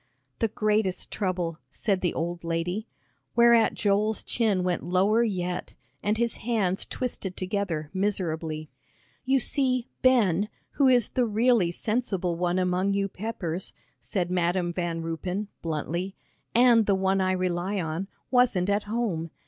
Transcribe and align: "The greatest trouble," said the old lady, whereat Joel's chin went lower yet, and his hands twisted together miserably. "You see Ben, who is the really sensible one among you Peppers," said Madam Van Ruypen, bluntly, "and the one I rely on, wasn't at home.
"The 0.39 0.47
greatest 0.47 1.11
trouble," 1.11 1.59
said 1.69 2.01
the 2.01 2.15
old 2.15 2.43
lady, 2.43 2.87
whereat 3.35 3.75
Joel's 3.75 4.23
chin 4.23 4.63
went 4.63 4.81
lower 4.83 5.21
yet, 5.21 5.75
and 6.01 6.17
his 6.17 6.37
hands 6.37 6.87
twisted 6.87 7.37
together 7.37 7.91
miserably. 7.93 8.71
"You 9.25 9.37
see 9.39 9.89
Ben, 10.01 10.49
who 10.71 10.87
is 10.87 11.09
the 11.09 11.27
really 11.27 11.69
sensible 11.69 12.35
one 12.35 12.57
among 12.57 12.93
you 12.93 13.07
Peppers," 13.07 13.75
said 13.99 14.31
Madam 14.31 14.73
Van 14.73 15.03
Ruypen, 15.03 15.49
bluntly, 15.61 16.15
"and 16.55 16.87
the 16.87 16.95
one 16.95 17.21
I 17.21 17.33
rely 17.33 17.79
on, 17.79 18.07
wasn't 18.31 18.71
at 18.71 18.85
home. 18.85 19.29